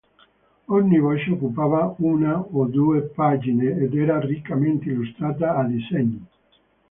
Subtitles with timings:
[0.77, 6.25] Ogni voce occupava una o due pagine ed era riccamente illustrata a disegni.